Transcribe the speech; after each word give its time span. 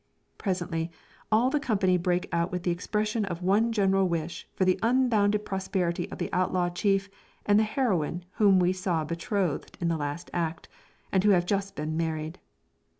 Presently 0.39 0.89
all 1.31 1.51
the 1.51 1.59
company 1.59 1.95
break 1.95 2.27
out 2.31 2.51
with 2.51 2.63
the 2.63 2.71
expression 2.71 3.23
of 3.23 3.43
one 3.43 3.71
general 3.71 4.07
wish 4.07 4.47
for 4.55 4.65
the 4.65 4.79
unbounded 4.81 5.45
prosperity 5.45 6.09
of 6.11 6.17
the 6.17 6.33
outlaw 6.33 6.69
chief 6.69 7.07
and 7.45 7.59
the 7.59 7.63
heroine 7.63 8.25
whom 8.37 8.57
we 8.57 8.73
saw 8.73 9.03
betrothed 9.05 9.77
in 9.79 9.89
the 9.89 9.97
last 9.97 10.31
act, 10.33 10.67
and 11.11 11.23
who 11.23 11.29
have 11.29 11.45
just 11.45 11.75
been 11.75 11.95
married. 11.97 12.39